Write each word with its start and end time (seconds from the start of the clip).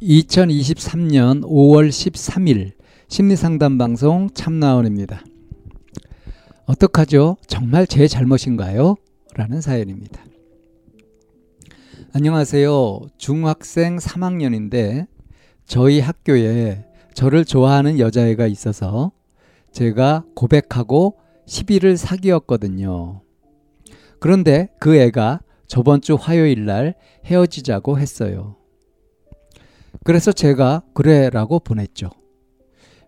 2023년 0.00 1.42
5월 1.42 1.88
13일 1.88 2.72
심리상담 3.08 3.78
방송 3.78 4.30
참나원입니다. 4.32 5.24
어떡하죠? 6.66 7.36
정말 7.48 7.86
제 7.86 8.06
잘못인가요? 8.06 8.94
라는 9.34 9.60
사연입니다. 9.60 10.24
안녕하세요. 12.12 13.00
중학생 13.16 13.96
3학년인데 13.96 15.08
저희 15.66 15.98
학교에 15.98 16.84
저를 17.14 17.44
좋아하는 17.44 17.98
여자애가 17.98 18.46
있어서 18.46 19.10
제가 19.72 20.24
고백하고 20.36 21.18
10일을 21.46 21.96
사귀었거든요. 21.96 23.22
그런데 24.20 24.68
그 24.78 24.96
애가 24.96 25.40
저번 25.66 26.00
주 26.00 26.14
화요일 26.14 26.66
날 26.66 26.94
헤어지자고 27.24 27.98
했어요. 27.98 28.57
그래서 30.04 30.32
제가 30.32 30.82
그래라고 30.94 31.60
보냈죠. 31.60 32.10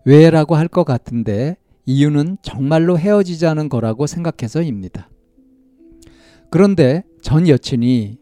왜라고 0.05 0.55
할 0.55 0.67
것 0.67 0.83
같은데 0.83 1.57
이유는 1.85 2.37
정말로 2.41 2.97
헤어지자는 2.97 3.69
거라고 3.69 4.07
생각해서입니다. 4.07 5.09
그런데 6.49 7.03
전 7.21 7.47
여친이 7.47 8.17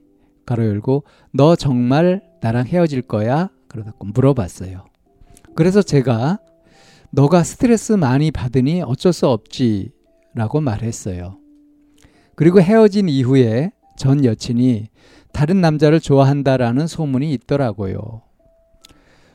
가로 0.45 0.65
열고 0.65 1.03
너 1.33 1.55
정말 1.55 2.21
나랑 2.41 2.65
헤어질 2.67 3.03
거야? 3.03 3.49
그러다고 3.67 4.05
물어봤어요. 4.07 4.85
그래서 5.55 5.81
제가 5.81 6.39
너가 7.11 7.43
스트레스 7.43 7.93
많이 7.93 8.31
받으니 8.31 8.81
어쩔 8.81 9.13
수 9.13 9.27
없지 9.27 9.91
라고 10.35 10.61
말했어요. 10.61 11.37
그리고 12.35 12.61
헤어진 12.61 13.09
이후에 13.09 13.71
전 13.97 14.23
여친이 14.23 14.87
다른 15.33 15.59
남자를 15.61 15.99
좋아한다라는 15.99 16.87
소문이 16.87 17.31
있더라고요. 17.33 18.21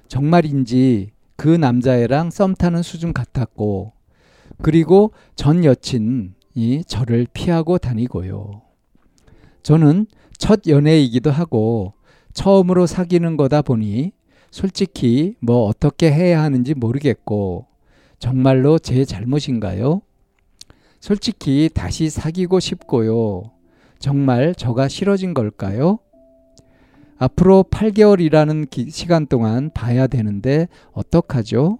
정말인지 0.08 1.12
그 1.36 1.48
남자애랑 1.48 2.30
썸 2.30 2.54
타는 2.54 2.82
수준 2.82 3.12
같았고, 3.12 3.92
그리고 4.62 5.12
전 5.34 5.64
여친이 5.64 6.84
저를 6.86 7.26
피하고 7.32 7.78
다니고요. 7.78 8.62
저는 9.62 10.06
첫 10.38 10.62
연애이기도 10.66 11.30
하고, 11.30 11.94
처음으로 12.32 12.86
사귀는 12.86 13.36
거다 13.36 13.62
보니, 13.62 14.12
솔직히 14.50 15.36
뭐 15.40 15.66
어떻게 15.66 16.12
해야 16.12 16.42
하는지 16.42 16.74
모르겠고, 16.74 17.66
정말로 18.18 18.78
제 18.78 19.04
잘못인가요? 19.04 20.02
솔직히 21.00 21.68
다시 21.72 22.08
사귀고 22.08 22.60
싶고요. 22.60 23.50
정말 23.98 24.54
저가 24.54 24.88
싫어진 24.88 25.34
걸까요? 25.34 25.98
앞으로 27.16 27.64
8개월이라는 27.70 28.68
기, 28.70 28.90
시간 28.90 29.26
동안 29.26 29.70
봐야 29.72 30.06
되는데 30.06 30.68
어떡하죠? 30.92 31.78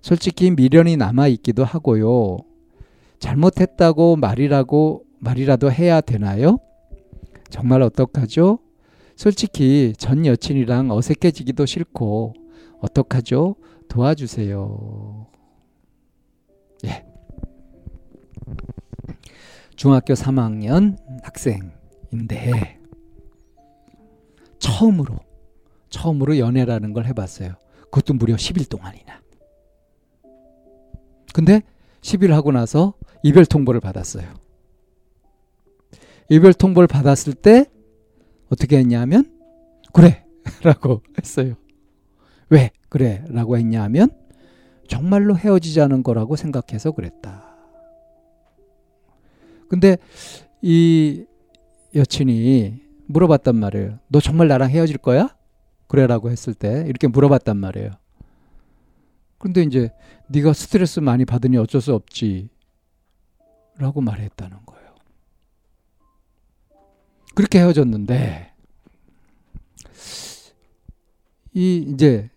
솔직히 0.00 0.50
미련이 0.50 0.96
남아 0.96 1.28
있기도 1.28 1.64
하고요. 1.64 2.38
잘못했다고 3.18 4.16
말이라고 4.16 5.04
말이라도 5.18 5.72
해야 5.72 6.00
되나요? 6.00 6.58
정말 7.50 7.82
어떡하죠? 7.82 8.58
솔직히 9.16 9.92
전 9.96 10.26
여친이랑 10.26 10.90
어색해지기도 10.90 11.66
싫고 11.66 12.34
어떡하죠? 12.80 13.56
도와주세요. 13.88 15.26
예. 16.84 17.04
중학교 19.74 20.14
3학년 20.14 20.96
학생인데 21.22 22.77
처음으로 24.78 25.18
처음으로 25.90 26.38
연애라는 26.38 26.92
걸 26.92 27.06
해봤어요. 27.06 27.54
그것도 27.84 28.14
무려 28.14 28.36
10일 28.36 28.68
동안이나. 28.68 29.20
근데 31.34 31.62
10일 32.00 32.28
하고 32.28 32.52
나서 32.52 32.94
이별 33.24 33.44
통보를 33.44 33.80
받았어요. 33.80 34.32
이별 36.30 36.52
통보를 36.52 36.86
받았을 36.86 37.34
때 37.34 37.66
어떻게 38.50 38.78
했냐면 38.78 39.36
그래 39.92 40.24
라고 40.62 41.02
했어요. 41.18 41.54
왜 42.48 42.70
그래 42.88 43.24
라고 43.28 43.56
했냐면 43.56 44.10
정말로 44.86 45.36
헤어지자는 45.36 46.02
거라고 46.04 46.36
생각해서 46.36 46.92
그랬다. 46.92 47.56
근데 49.68 49.98
이 50.62 51.24
여친이 51.94 52.87
물어봤단 53.08 53.56
말이에요. 53.56 53.98
너 54.08 54.20
정말 54.20 54.48
나랑 54.48 54.70
헤어질 54.70 54.98
거야? 54.98 55.34
그래라고 55.86 56.30
했을 56.30 56.54
때 56.54 56.84
이렇게 56.86 57.08
물어봤단 57.08 57.56
말이에요. 57.56 57.90
근데 59.38 59.62
이제 59.62 59.90
네가 60.28 60.52
스트레스 60.52 61.00
많이 61.00 61.24
받으니 61.24 61.56
어쩔 61.56 61.80
수 61.80 61.94
없지. 61.94 62.50
라고 63.78 64.00
말했다는 64.00 64.58
거예요. 64.66 64.94
그렇게 67.34 67.60
헤어졌는데 67.60 68.52
이 71.54 71.86
이제 71.92 72.28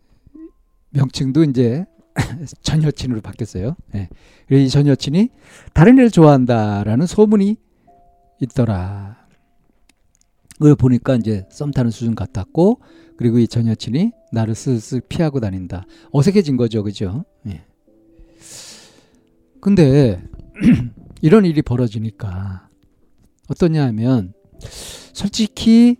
명칭도 0.92 1.44
이제 1.46 1.86
전 2.62 2.84
여친으로 2.84 3.22
바뀌었어요. 3.22 3.76
네. 3.92 4.10
이전 4.50 4.86
여친이 4.88 5.30
다른 5.74 5.98
애를 5.98 6.12
좋아한다라는 6.12 7.08
소문이 7.08 7.58
있더라. 8.42 9.21
그걸 10.62 10.76
보니까 10.76 11.16
이제 11.16 11.44
썸 11.50 11.72
타는 11.72 11.90
수준 11.90 12.14
같았고, 12.14 12.82
그리고 13.18 13.40
이 13.40 13.48
전 13.48 13.68
여친이 13.68 14.12
나를 14.32 14.54
쓱쓱 14.54 15.08
피하고 15.10 15.40
다닌다. 15.40 15.86
어색해진 16.12 16.56
거죠, 16.56 16.84
그죠? 16.84 17.26
예. 17.48 17.64
근데 19.60 20.22
이런 21.22 21.46
일이 21.46 21.62
벌어지니까 21.64 22.70
어떠냐 23.50 23.86
하면 23.88 24.34
솔직히 25.14 25.98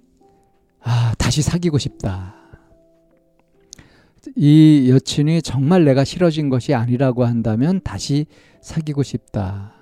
아, 0.80 1.14
다시 1.18 1.42
사귀고 1.42 1.78
싶다. 1.78 2.36
이 4.36 4.90
여친이 4.92 5.42
정말 5.42 5.86
내가 5.86 6.04
싫어진 6.04 6.50
것이 6.50 6.74
아니라고 6.76 7.26
한다면 7.26 7.82
다시 7.84 8.26
사귀고 8.62 9.04
싶다. 9.04 9.74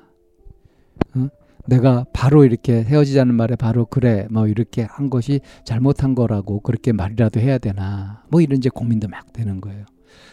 어? 1.16 1.28
내가 1.69 2.06
바로 2.13 2.46
이렇게 2.46 2.84
헤어지자는 2.84 3.35
말에 3.35 3.56
바로 3.56 3.85
그래 3.85 4.28
뭐 4.31 4.47
이렇게 4.47 4.81
한 4.84 5.09
것이 5.09 5.41
잘못한 5.63 6.16
거라고 6.16 6.62
그렇게 6.62 6.91
말이라도 6.91 7.40
해야 7.40 7.57
되나 7.59 8.24
뭐 8.30 8.41
이런 8.41 8.57
이제 8.57 8.69
고민도 8.69 9.07
막 9.07 9.31
되는 9.34 9.62
거예요. 9.62 9.85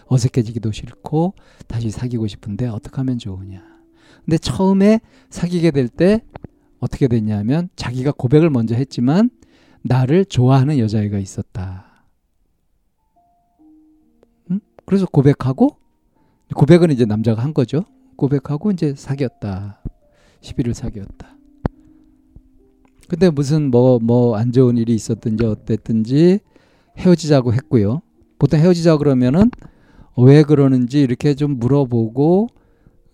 어색해지기도 0.07 0.73
싫고 0.73 1.35
다시 1.69 1.91
사귀고 1.91 2.27
싶은데 2.27 2.67
어떻게 2.69 2.97
하면 2.97 3.19
좋으냐. 3.19 3.63
근데 4.25 4.39
처음에 4.39 5.01
사귀게 5.31 5.71
될 5.71 5.89
때 5.89 6.23
어떻게 6.81 7.09
됐냐면 7.09 7.69
자기가 7.77 8.13
고백을 8.13 8.51
먼저 8.51 8.75
했지만 8.75 9.31
나를 9.83 10.25
좋아하는 10.25 10.79
여자애가 10.79 11.19
있었다. 11.19 12.05
그래서 14.85 15.07
고백하고 15.07 15.77
고백은 16.55 16.91
이제 16.93 17.05
남자가 17.05 17.43
한 17.43 17.53
거죠. 17.53 17.85
고백하고 18.17 18.71
이제 18.71 18.95
사귀었다. 18.97 19.83
10일을 20.47 20.75
사귀었다. 20.75 21.37
근데 23.09 23.31
무슨 23.31 23.71
뭐 23.71 23.99
뭐 24.01 24.35
안 24.37 24.53
좋은 24.53 24.77
일이 24.77 24.95
있었든지 24.95 25.45
어땠든지 25.45 26.41
헤어지자고 26.99 27.53
했고요. 27.55 28.03
보통 28.39 28.59
헤어지자 28.61 28.97
그러면은 28.99 29.51
왜 30.19 30.43
그러는지 30.43 31.01
이렇게 31.01 31.35
좀 31.35 31.59
물어보고 31.59 32.49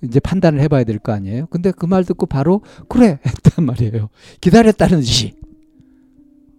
이제 0.03 0.19
판단을 0.21 0.61
해봐야 0.61 0.85
될 0.85 0.99
거 0.99 1.13
아니에요. 1.13 1.47
근데 1.47 1.71
그 1.73 1.87
말 1.87 2.05
듣고 2.05 2.27
바로 2.27 2.63
그래 2.89 3.19
했단 3.27 3.65
말이에요. 3.67 4.09
기다렸다는 4.41 5.01
듯이. 5.01 5.35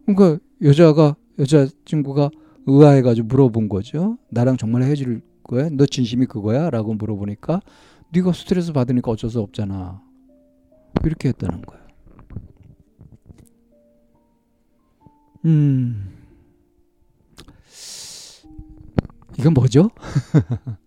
그러니까 0.06 0.40
여자가 0.62 1.16
여자 1.40 1.68
친구가 1.86 2.30
의아해가지고 2.68 3.28
물어본 3.28 3.68
거죠. 3.70 4.18
나랑 4.30 4.58
정말 4.58 4.84
헤어질 4.84 5.22
거야? 5.44 5.70
너 5.72 5.86
진심이 5.86 6.26
그거야? 6.26 6.70
라고 6.70 6.94
물어보니까 6.94 7.62
네가 8.14 8.32
스트레스 8.34 8.72
받으니까 8.74 9.12
어쩔 9.12 9.30
수 9.30 9.40
없잖아. 9.40 10.02
이렇게 11.04 11.30
했다는 11.30 11.62
거예요. 11.62 11.84
음, 15.46 16.14
이건 19.38 19.54
뭐죠? 19.54 19.90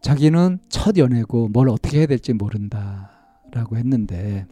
자기는 0.00 0.58
첫 0.68 0.96
연애고 0.96 1.48
뭘 1.48 1.68
어떻게 1.68 1.98
해야 1.98 2.06
될지 2.06 2.32
모른다라고 2.32 3.76
했는데 3.76 4.46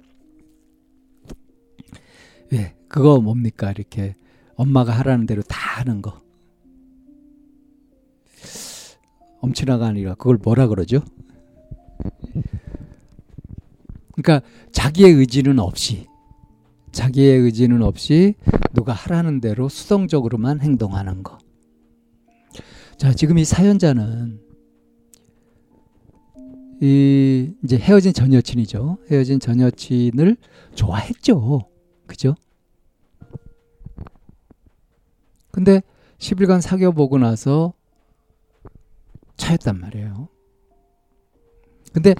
예, 2.52 2.74
그거 2.88 3.20
뭡니까? 3.20 3.70
이렇게 3.70 4.14
엄마가 4.56 4.92
하라는 4.92 5.26
대로 5.26 5.42
다 5.42 5.80
하는 5.80 6.02
거. 6.02 6.20
엄친아가 9.40 9.86
아니라 9.86 10.14
그걸 10.14 10.38
뭐라 10.42 10.66
그러죠? 10.66 11.02
그러니까 14.16 14.46
자기의 14.72 15.12
의지는 15.12 15.58
없이 15.58 16.06
자기의 16.96 17.40
의지는 17.40 17.82
없이 17.82 18.34
누가 18.72 18.94
하라는 18.94 19.40
대로 19.40 19.68
수동적으로만 19.68 20.60
행동하는 20.60 21.22
거. 21.22 21.38
자, 22.96 23.12
지금 23.12 23.36
이 23.36 23.44
사연자는 23.44 24.40
이 26.80 27.52
이제 27.62 27.76
헤어진 27.76 28.14
전 28.14 28.32
여친이죠. 28.32 28.98
헤어진 29.10 29.40
전 29.40 29.60
여친을 29.60 30.36
좋아했죠. 30.74 31.68
그죠? 32.06 32.34
근데 35.50 35.82
10일간 36.18 36.62
사귀어 36.62 36.92
보고 36.92 37.18
나서 37.18 37.74
차였단 39.36 39.80
말이에요. 39.80 40.28
근데 41.92 42.14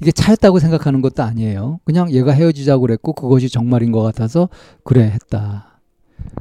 이게 0.00 0.10
차였다고 0.12 0.58
생각하는 0.58 1.02
것도 1.02 1.22
아니에요. 1.22 1.80
그냥 1.84 2.10
얘가 2.10 2.32
헤어지자고 2.32 2.82
그랬고 2.82 3.12
그것이 3.12 3.48
정말인 3.48 3.92
것 3.92 4.02
같아서 4.02 4.48
그래 4.82 5.02
했다. 5.04 5.80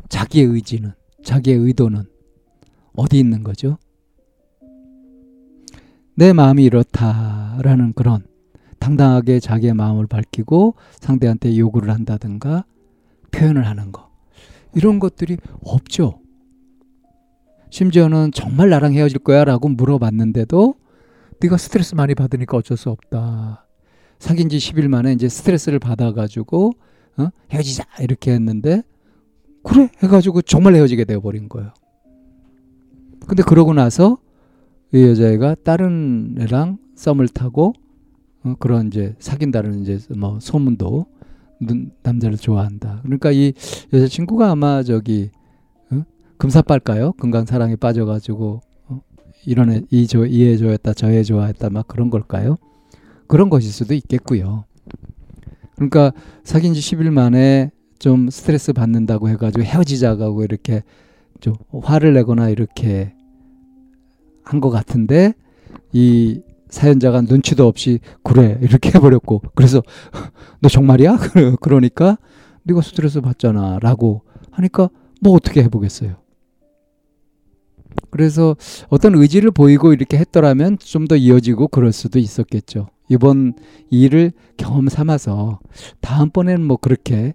자기의 0.07 0.45
의지는 0.45 0.93
자기의 1.23 1.57
의도는 1.57 2.03
어디 2.95 3.19
있는 3.19 3.43
거죠? 3.43 3.77
내 6.15 6.33
마음이 6.33 6.63
이렇다라는 6.63 7.93
그런 7.93 8.23
당당하게 8.79 9.39
자기의 9.39 9.73
마음을 9.73 10.07
밝히고 10.07 10.75
상대한테 10.99 11.57
요구를 11.57 11.93
한다든가 11.93 12.65
표현을 13.31 13.67
하는 13.67 13.91
거 13.91 14.09
이런 14.73 14.99
것들이 14.99 15.37
없죠. 15.63 16.19
심지어는 17.71 18.31
정말 18.33 18.69
나랑 18.69 18.93
헤어질 18.93 19.19
거야 19.19 19.43
라고 19.43 19.67
물어봤는데도 19.67 20.75
네가 21.41 21.57
스트레스 21.57 21.95
많이 21.95 22.15
받으니까 22.15 22.57
어쩔 22.57 22.75
수 22.77 22.89
없다. 22.89 23.65
사귄 24.19 24.49
지 24.49 24.57
10일 24.57 24.87
만에 24.89 25.13
이제 25.13 25.29
스트레스를 25.29 25.79
받아가지고 25.79 26.73
어? 27.17 27.29
헤어지자 27.51 27.85
이렇게 28.01 28.31
했는데 28.31 28.83
그래 29.63 29.89
해가지고 30.03 30.41
정말 30.41 30.75
헤어지게 30.75 31.05
되어버린 31.05 31.47
거예요. 31.49 31.73
근데 33.27 33.43
그러고 33.43 33.73
나서 33.73 34.17
이 34.93 35.01
여자애가 35.03 35.55
다른 35.63 36.35
애랑 36.39 36.77
썸을 36.95 37.29
타고 37.29 37.73
어, 38.43 38.55
그런 38.59 38.87
이제 38.87 39.15
사귄다는 39.19 39.81
이제 39.81 39.99
뭐 40.17 40.39
소문도 40.39 41.05
남자를 42.03 42.37
좋아한다. 42.37 43.01
그러니까 43.03 43.31
이 43.31 43.53
여자친구가 43.93 44.49
아마 44.49 44.83
저기 44.83 45.29
어? 45.91 46.03
금사빠일까요? 46.37 47.13
금강사랑에 47.13 47.75
빠져가지고 47.77 48.61
어? 48.63 48.68
이런 49.45 49.71
애, 49.71 49.81
이, 49.89 50.07
저, 50.07 50.25
이애 50.25 50.57
좋아했다, 50.57 50.93
저애 50.93 51.23
좋아했다, 51.23 51.69
막 51.69 51.87
그런 51.87 52.09
걸까요? 52.09 52.57
그런 53.27 53.49
것일 53.49 53.71
수도 53.71 53.93
있겠고요. 53.93 54.65
그러니까 55.75 56.11
사귄 56.43 56.73
지 56.73 56.81
10일 56.81 57.09
만에 57.11 57.71
좀 57.99 58.29
스트레스 58.29 58.73
받는다고 58.73 59.29
해가지고 59.29 59.63
헤어지자고 59.63 60.43
이렇게 60.43 60.83
좀 61.39 61.55
화를 61.81 62.13
내거나 62.13 62.49
이렇게 62.49 63.13
한 64.43 64.59
것 64.61 64.69
같은데 64.71 65.33
이 65.93 66.41
사연자가 66.69 67.21
눈치도 67.21 67.67
없이 67.67 67.99
그래 68.23 68.57
이렇게 68.61 68.89
해버렸고 68.95 69.41
그래서 69.55 69.81
너 70.61 70.69
정말이야? 70.69 71.17
그러니까 71.61 72.17
네가 72.63 72.81
스트레스 72.81 73.21
받잖아라고 73.21 74.23
하니까 74.51 74.89
뭐 75.21 75.33
어떻게 75.33 75.61
해보겠어요. 75.63 76.15
그래서 78.11 78.55
어떤 78.89 79.15
의지를 79.15 79.51
보이고 79.51 79.93
이렇게 79.93 80.17
했더라면 80.17 80.77
좀 80.79 81.07
더 81.07 81.15
이어지고 81.15 81.67
그럴 81.69 81.91
수도 81.91 82.19
있었겠죠. 82.19 82.89
이번 83.09 83.53
일을 83.89 84.31
경험 84.57 84.87
삼아서 84.89 85.59
다음번에는 86.01 86.65
뭐 86.65 86.77
그렇게 86.77 87.33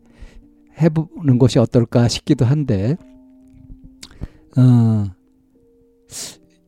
해보는 0.81 1.39
것이 1.39 1.59
어떨까 1.59 2.09
싶기도 2.09 2.45
한데, 2.45 2.97
어, 4.57 5.07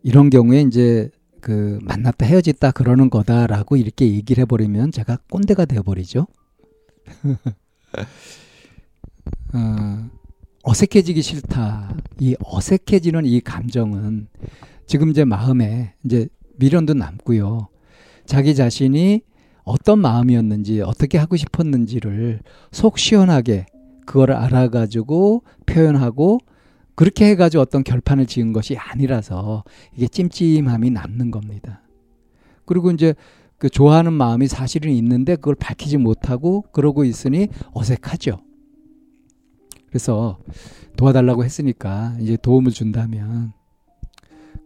이런 0.03 0.31
경우에 0.31 0.63
이제 0.63 1.11
그 1.41 1.79
만났다 1.83 2.27
헤어졌다 2.27 2.71
그러는 2.73 3.09
거다라고 3.11 3.77
이렇게 3.77 4.07
얘기를 4.13 4.43
해버리면 4.43 4.91
제가 4.93 5.19
꼰대가 5.31 5.65
되어버리죠. 5.65 6.27
어, 9.55 10.11
어색해지기 10.69 11.23
싫다. 11.23 11.97
이 12.19 12.35
어색해지는 12.41 13.25
이 13.25 13.41
감정은 13.41 14.27
지금 14.89 15.13
제 15.13 15.25
마음에 15.25 15.95
이제 16.05 16.29
미련도 16.57 16.95
남고요. 16.95 17.69
자기 18.25 18.53
자신이 18.57 19.23
어떤 19.63 20.01
마음이었는지 20.01 20.81
어떻게 20.81 21.19
하고 21.19 21.37
싶었는지를 21.37 22.41
속 22.73 22.99
시원하게 22.99 23.67
그걸 24.07 24.33
알아가지고 24.33 25.45
표현하고 25.67 26.41
그렇게 26.97 27.27
해가지고 27.27 27.63
어떤 27.63 27.85
결판을 27.85 28.27
지은 28.27 28.53
것이 28.53 28.77
아니라서 28.77 29.63
이게 29.95 30.09
찜찜함이 30.09 30.91
남는 30.91 31.31
겁니다. 31.31 31.83
그리고 32.65 32.91
이제 32.91 33.15
그 33.59 33.71
좋아하는 33.71 34.13
마음이 34.13 34.49
사실은 34.49 34.93
있는데 34.95 35.37
그걸 35.37 35.55
밝히지 35.55 35.97
못하고 35.97 36.63
그러고 36.73 37.05
있으니 37.05 37.47
어색하죠. 37.73 38.46
그래서 39.97 40.37
도와달라고 40.99 41.43
했으니까 41.43 42.15
이제 42.21 42.37
도움을 42.37 42.71
준다면 42.71 43.55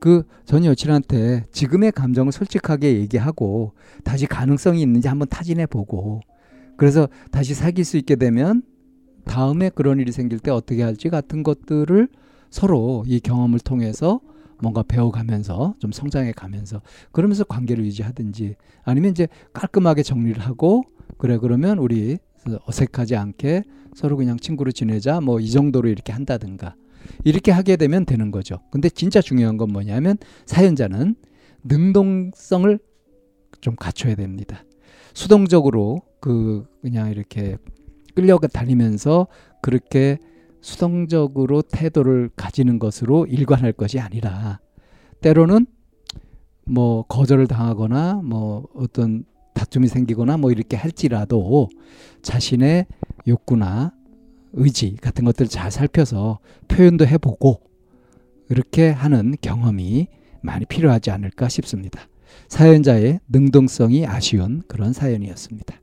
그 0.01 0.25
전 0.45 0.65
여친한테 0.65 1.45
지금의 1.53 1.93
감정을 1.93 2.33
솔직하게 2.33 2.99
얘기하고 2.99 3.75
다시 4.03 4.27
가능성이 4.27 4.83
있는지 4.83 5.07
한번 5.07 5.29
타진해 5.29 5.67
보고 5.67 6.21
그래서 6.77 7.09
다시 7.31 7.55
사귈 7.55 7.85
수 7.85 7.97
있게 7.97 8.17
되면 8.17 8.63
다음에 9.25 9.69
그런 9.69 10.01
일이 10.01 10.11
생길 10.11 10.41
때 10.41 10.51
어떻게 10.51 10.83
할지 10.83 11.09
같은 11.09 11.45
것들을 11.45 12.09
서로 12.51 13.05
이 13.07 13.21
경험을 13.21 13.61
통해서 13.61 14.21
뭔가 14.61 14.83
배워가면서 14.83 15.77
좀 15.79 15.93
성장해 15.93 16.33
가면서 16.33 16.83
그러면서 17.13 17.45
관계를 17.45 17.85
유지하든지 17.85 18.57
아니면 18.83 19.13
이제 19.13 19.29
깔끔하게 19.53 20.03
정리를 20.03 20.43
하고 20.43 20.83
그래 21.19 21.39
그러면 21.39 21.79
우리 21.79 22.19
어색하지 22.67 23.17
않게 23.17 23.65
서로 23.95 24.17
그냥 24.17 24.39
친구로 24.39 24.73
지내자 24.73 25.21
뭐 25.21 25.41
이 25.41 25.51
정도로 25.51 25.89
이렇게 25.89 26.13
한다든가 26.13 26.75
이렇게 27.25 27.51
하게 27.51 27.77
되면 27.77 28.05
되는 28.05 28.31
거죠. 28.31 28.61
근데 28.71 28.89
진짜 28.89 29.21
중요한 29.21 29.57
건 29.57 29.71
뭐냐면 29.73 30.17
사연자는 30.47 31.17
능동성을 31.65 32.79
좀 33.61 33.77
갖춰야 33.77 34.15
됩니다. 34.15 34.65
수동적으로 35.13 36.03
그 36.21 36.67
그냥 36.83 37.11
이렇게 37.11 37.57
끌려가 38.15 38.47
다니면서 38.47 39.27
그렇게 39.63 40.19
수동적으로 40.61 41.63
태도를 41.63 42.31
가지는 42.37 42.79
것으로 42.79 43.27
일관할 43.27 43.73
것이 43.73 43.99
아니라 43.99 44.61
때로는 45.21 45.67
뭐 46.67 47.03
거절을 47.05 47.47
당하거나 47.47 48.21
뭐 48.23 48.69
어떤 48.75 49.25
다툼이 49.61 49.89
생기거나 49.89 50.39
뭐 50.39 50.51
이렇게 50.51 50.77
할지라도 50.77 51.69
자신의 52.23 52.87
욕구나 53.29 53.93
의지 54.55 54.97
같은 54.97 55.27
것들을 55.27 55.49
잘 55.51 55.71
살펴서 55.71 56.39
표현도 56.69 57.07
해보고 57.07 57.61
이렇게 58.49 58.91
하는 58.91 59.37
경험이 59.43 60.09
많이 60.41 60.65
필요하지 60.65 61.11
않을까 61.11 61.51
싶습니다. 61.51 62.01
사연자의 62.49 63.21
능동성이 63.29 64.07
아쉬운 64.07 64.63
그런 64.67 64.95
사연이었습니다. 64.95 65.77